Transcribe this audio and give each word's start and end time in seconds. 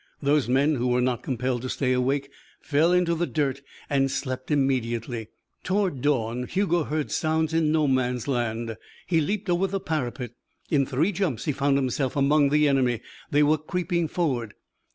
Those 0.19 0.49
men 0.49 0.77
who 0.77 0.87
were 0.87 0.99
not 0.99 1.21
compelled 1.21 1.61
to 1.61 1.69
stay 1.69 1.93
awake 1.93 2.31
fell 2.59 2.91
into 2.91 3.13
the 3.13 3.27
dirt 3.27 3.61
and 3.87 4.09
slept 4.09 4.49
immediately. 4.49 5.27
Toward 5.63 6.01
dawn 6.01 6.47
Hugo 6.47 6.85
heard 6.85 7.11
sounds 7.11 7.53
in 7.53 7.71
no 7.71 7.85
man's 7.87 8.27
land. 8.27 8.77
He 9.05 9.21
leaped 9.21 9.47
over 9.47 9.67
the 9.67 9.79
parapet. 9.79 10.31
In 10.71 10.87
three 10.87 11.11
jumps 11.11 11.45
he 11.45 11.51
found 11.51 11.77
himself 11.77 12.15
among 12.15 12.49
the 12.49 12.67
enemy. 12.67 13.01
They 13.29 13.43
were 13.43 13.59
creeping 13.59 14.07
forward. 14.07 14.55